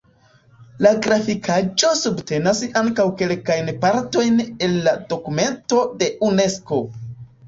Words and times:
La 0.83 0.91
grafikaĵo 1.05 1.91
subtenas 1.99 2.61
ankaŭ 2.81 3.05
kelkajn 3.19 3.69
partojn 3.83 4.39
el 4.69 4.73
la 4.87 4.95
dokumento 5.13 5.83
de 6.01 6.09
Unesko. 6.29 6.81